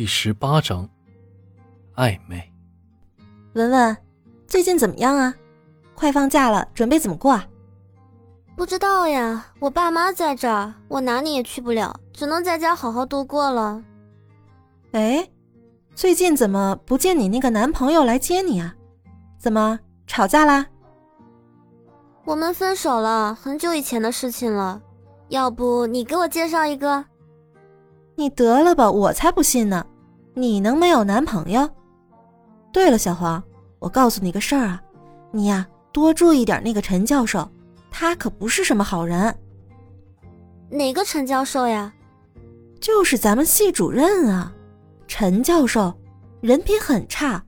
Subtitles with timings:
[0.00, 0.88] 第十八章，
[1.94, 2.42] 暧昧。
[3.52, 3.94] 文文，
[4.46, 5.34] 最近怎么样啊？
[5.94, 7.46] 快放假了，准备怎么过啊？
[8.56, 13.84] 不知道呀，我爸妈在这儿，我哪里也去不了，只能在家好好度过了。
[14.92, 15.28] 哎，
[15.94, 18.74] 最近怎么不见你那个男朋友来接你啊？
[19.38, 20.66] 怎么吵架啦？
[22.24, 24.80] 我们分手了，很久以前的事情了。
[25.28, 27.04] 要不你给我介绍一个？
[28.14, 29.86] 你得了吧，我才不信呢！
[30.40, 31.68] 你能没有男朋友？
[32.72, 33.42] 对了，小黄，
[33.78, 34.82] 我告诉你个事儿啊，
[35.32, 37.46] 你呀多注意点那个陈教授，
[37.90, 39.36] 他可不是什么好人。
[40.70, 41.92] 哪个陈教授呀？
[42.80, 44.50] 就是咱们系主任啊，
[45.06, 45.92] 陈教授，
[46.40, 47.44] 人品很差，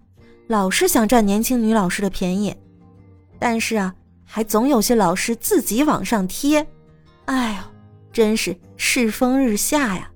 [0.47, 2.55] 老是想占年轻女老师的便宜，
[3.39, 6.67] 但是啊，还总有些老师自己往上贴，
[7.25, 7.63] 哎呦，
[8.13, 10.11] 真是世风日下呀！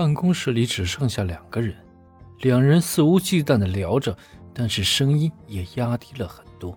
[0.00, 1.76] 办公室里只剩下两个人，
[2.38, 4.16] 两人肆无忌惮的聊着，
[4.54, 6.74] 但是声音也压低了很多。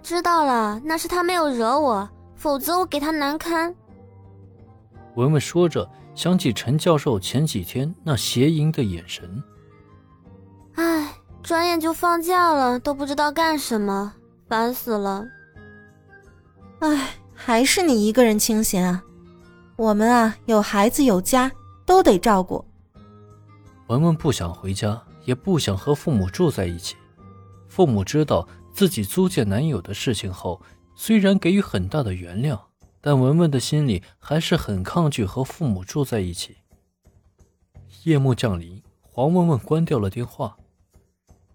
[0.00, 3.74] 知道了，那是他没有惹我，否则我给他难堪。
[5.16, 9.42] 文文说着，想起陈教授前几天那邪淫的眼神。
[10.76, 14.12] 唉，转眼就放假了，都不知道干什么，
[14.48, 15.24] 烦死了。
[16.78, 19.02] 唉，还是你一个人清闲啊？
[19.74, 21.50] 我们啊，有孩子有家。
[21.86, 22.64] 都得照顾。
[23.88, 26.96] 文文不想回家，也不想和父母住在一起。
[27.68, 30.62] 父母知道自己租借男友的事情后，
[30.94, 32.58] 虽然给予很大的原谅，
[33.00, 36.56] 但文文的心里还是很抗拒和父母住在一起。
[38.04, 40.56] 夜幕降临，黄文文关掉了电话，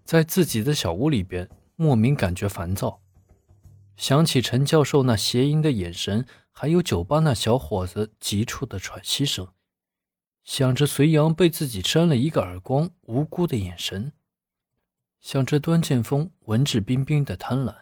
[0.04, 3.00] 在自己的小屋里边，莫名感觉烦躁，
[3.96, 9.48] 想起陈教授那邪淫的眼神，还有酒吧那小伙子急促的喘息声。
[10.52, 14.10] 想着隋阳被自己扇了一个耳光，无辜的眼神；
[15.20, 17.72] 想着端剑锋文质彬彬的贪婪；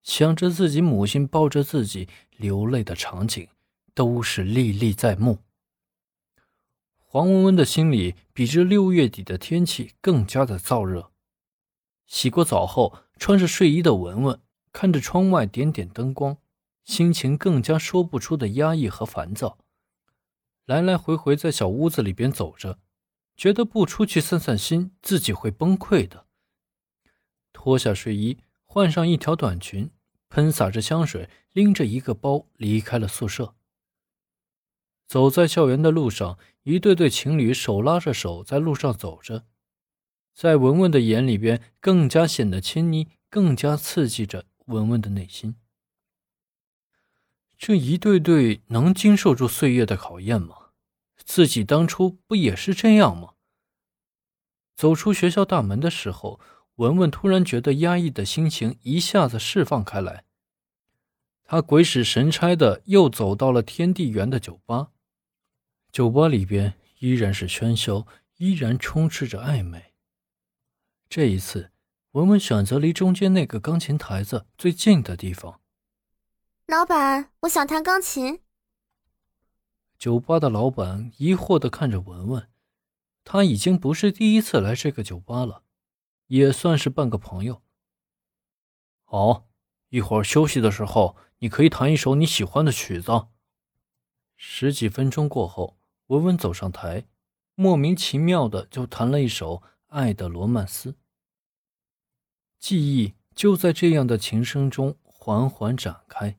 [0.00, 3.48] 想着自己母亲抱着自己流泪的场景，
[3.94, 5.38] 都是历历在目。
[6.98, 11.10] 黄文文的心里比这六月底的天气更加的燥热。
[12.06, 14.40] 洗过澡后，穿着睡衣的文文
[14.70, 16.36] 看着窗外点点灯光，
[16.84, 19.58] 心情更加说不出的压抑和烦躁。
[20.66, 22.78] 来来回回在小屋子里边走着，
[23.36, 26.26] 觉得不出去散散心，自己会崩溃的。
[27.52, 29.90] 脱下睡衣，换上一条短裙，
[30.28, 33.54] 喷洒着香水，拎着一个包离开了宿舍。
[35.06, 39.44] 走在校园的路上，一对对情侣手拉着手在路上走着，
[40.32, 45.56] 在文文的眼里边，更加显得亲昵，更加刺激着文文的内心。
[47.64, 50.70] 这一对对能经受住岁月的考验吗？
[51.24, 53.34] 自己当初不也是这样吗？
[54.74, 56.40] 走出学校大门的时候，
[56.74, 60.24] 文文突然觉得压抑的心情一下子释放开来。
[61.44, 64.88] 他鬼使神差的又走到了天地园的酒吧，
[65.92, 68.04] 酒吧里边依然是喧嚣，
[68.38, 69.94] 依然充斥着暧昧。
[71.08, 71.70] 这一次，
[72.10, 75.60] 文文选择离中间那个钢琴台子最近的地方。
[76.72, 78.40] 老板，我想弹钢琴。
[79.98, 82.48] 酒吧的老板疑惑的看着文文，
[83.24, 85.64] 他已经不是第一次来这个酒吧了，
[86.28, 87.60] 也算是半个朋友。
[89.04, 89.50] 好，
[89.90, 93.26] 一会儿休息的时候，你可以弹一首你喜欢的曲子。
[94.34, 97.06] 十几分钟过后，文文走上台，
[97.54, 99.56] 莫名其妙的就弹了一首
[99.88, 100.92] 《爱的罗曼斯》。
[102.58, 106.38] 记忆就在这样的琴声中缓缓展开。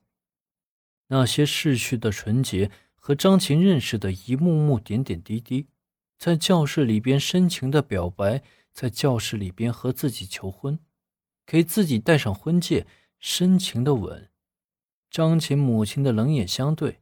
[1.08, 5.68] 那些逝去的纯洁和张琴认识的一幕幕点点滴滴，
[6.18, 8.41] 在教室里边深情的表白，
[8.72, 10.80] 在教室里边和自己求婚，
[11.46, 12.88] 给自己戴上婚戒，
[13.19, 14.30] 深情的吻，
[15.12, 17.02] 张琴母亲的冷眼相对，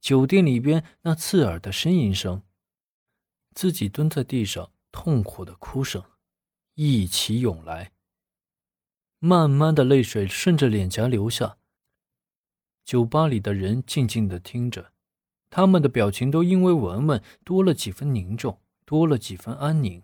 [0.00, 2.42] 酒店里边那刺耳的呻吟声，
[3.54, 6.02] 自己蹲在地上痛苦的哭声，
[6.74, 7.92] 一起涌来，
[9.18, 11.58] 慢慢的泪水顺着脸颊流下。
[12.84, 14.92] 酒吧里的人静静的听着，
[15.48, 20.02] 他们的表情都因为文文多了几分凝重，多了几分安宁。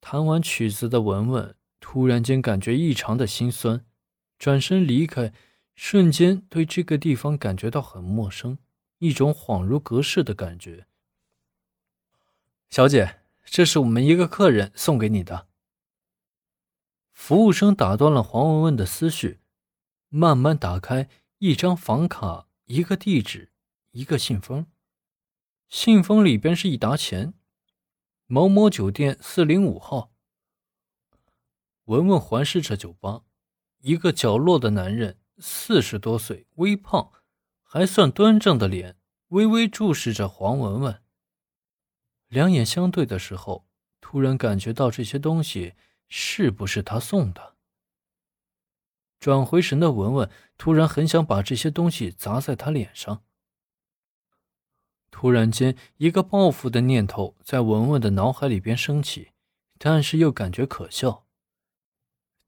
[0.00, 3.84] 弹完曲子的文文突然间感觉异常的心酸，
[4.38, 5.32] 转身离开，
[5.74, 8.58] 瞬间对这个地方感觉到很陌生，
[8.98, 10.86] 一种恍如隔世的感觉。
[12.70, 15.48] 小姐，这是我们一个客人送给你的。
[17.12, 19.41] 服务生打断了黄文文的思绪。
[20.14, 23.50] 慢慢打开一张房卡，一个地址，
[23.92, 24.66] 一个信封。
[25.70, 27.32] 信封里边是一沓钱，
[28.26, 30.12] 某某酒店四零五号。
[31.84, 33.22] 文文环视着酒吧，
[33.78, 37.10] 一个角落的男人，四十多岁，微胖，
[37.62, 38.98] 还算端正的脸，
[39.28, 41.02] 微微注视着黄文文。
[42.28, 43.66] 两眼相对的时候，
[44.02, 45.72] 突然感觉到这些东西
[46.06, 47.51] 是不是他送的？
[49.22, 50.28] 转回神的文文
[50.58, 53.22] 突然很想把这些东西砸在他脸上。
[55.12, 59.30] 突然间，一个报复的念头在文文的脑海里边升起，
[59.78, 61.24] 但是又感觉可笑。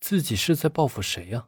[0.00, 1.46] 自己是在报复谁呀？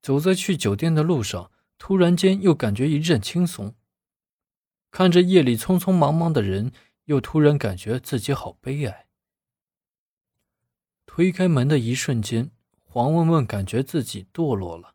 [0.00, 3.74] 走在去酒店的路上，突然间又感觉一阵轻松。
[4.92, 6.70] 看着夜里匆匆忙忙的人，
[7.06, 9.08] 又突然感觉自己好悲哀。
[11.04, 12.52] 推开门的一瞬间。
[12.90, 14.94] 黄文文感觉自己堕落了。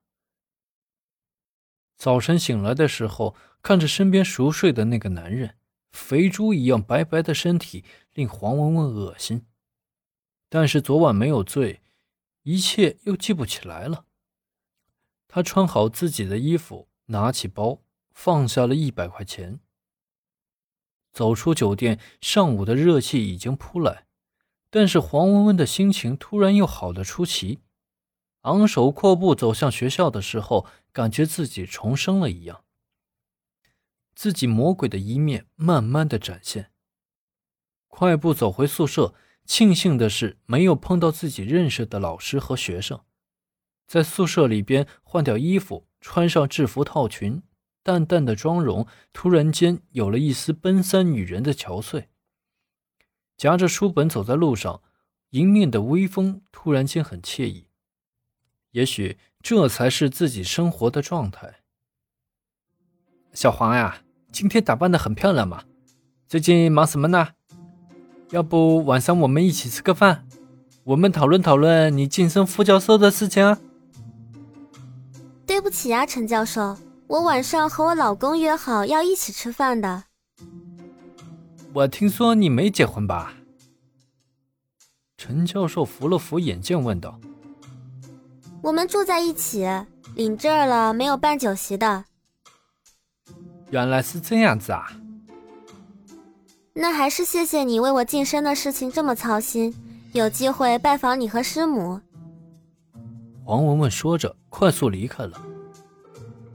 [1.95, 5.57] 早晨醒来的时候，看着身边熟睡的那个男人，
[5.92, 9.45] 肥猪一样白白的身体令黄文文恶心。
[10.50, 11.81] 但是昨晚没有醉，
[12.42, 14.06] 一切又记不起来了。
[15.28, 19.60] 他穿好自己的衣服，拿起包，放下了一百块钱，
[21.12, 22.00] 走出酒店。
[22.19, 24.07] 上午的热气已经扑来，
[24.72, 27.60] 但是黄文文的心情突然又好的出奇。
[28.44, 32.63] 昂首阔步走向学校的时候，感觉自己重生了一样。
[34.16, 36.72] 自己魔鬼的一面慢慢的展现。
[37.88, 43.01] 快步走回宿舍，庆幸的是没有碰到自己认识的老师和学生。
[43.88, 47.44] 在宿舍里边换掉衣服，穿上制服套裙，
[47.81, 52.07] 淡淡的妆容突然间有了一丝奔三女人的憔悴。
[53.38, 54.81] 夹着书本走在路上，
[55.30, 57.68] 迎面的微风突然间很惬意。
[58.74, 61.56] 也许这才是自己生活的状态。
[63.34, 65.64] 小黄呀，今天打扮的很漂亮嘛，
[66.28, 67.30] 最近忙什么呢？
[68.31, 70.28] 要不晚上我们一起吃个饭，
[70.84, 73.60] 我们讨论讨论你晋升副教授的事情啊。
[75.46, 76.75] 对不起啊，陈教授，
[77.06, 80.06] 我晚上和我老公约好要一起吃饭的。
[81.74, 83.36] 我听说你没结婚吧？
[85.16, 87.20] 陈教授扶了扶眼镜，问道。
[88.63, 89.68] 我们住在一起，
[90.15, 92.06] 领证了，没有办酒席的。
[93.71, 94.89] 原来是这样子啊！
[96.74, 99.75] 那还是谢谢你为我晋升的事情这么操心，
[100.13, 102.00] 有机会拜访你和师母。
[103.44, 105.38] 黄文文说着，快速离开了。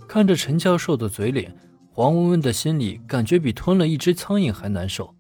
[0.09, 1.55] 看着陈教授的嘴脸，
[1.93, 5.15] 黄文文的心里感觉比吞了一只苍蝇还难受。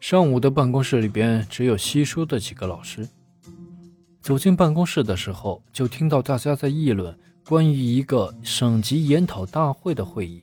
[0.00, 3.06] 上午的办公室里边只有稀疏的几个老师。
[4.24, 7.14] 走进办公室的时候，就听到大家在议论
[7.46, 10.42] 关于一个省级研讨大会的会议，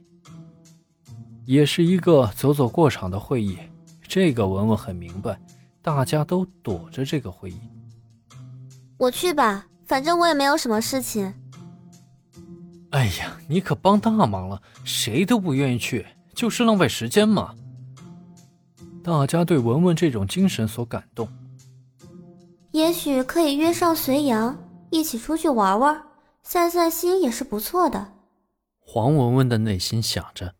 [1.45, 3.57] 也是一个走走过场的会议。
[4.03, 5.41] 这个文文很明白，
[5.81, 7.59] 大家都躲着这个会议。
[8.99, 11.33] 我去吧，反正我也没有什么事情。
[12.91, 16.05] 哎呀，你可帮大忙了，谁都不愿意去，
[16.35, 17.55] 就是浪费时间嘛。
[19.01, 21.27] 大家对文文这种精神所感动。
[22.71, 24.57] 也许可以约上隋阳
[24.89, 26.03] 一起出去玩玩，
[26.41, 28.13] 散散心也是不错的。
[28.79, 30.55] 黄文文的内心想着。